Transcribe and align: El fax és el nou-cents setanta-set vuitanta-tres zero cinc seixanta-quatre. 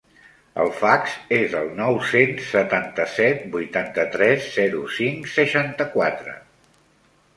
El 0.61 0.69
fax 0.77 1.11
és 1.35 1.51
el 1.59 1.67
nou-cents 1.81 2.47
setanta-set 2.53 3.43
vuitanta-tres 3.57 4.49
zero 4.57 4.83
cinc 4.97 5.33
seixanta-quatre. 5.39 6.35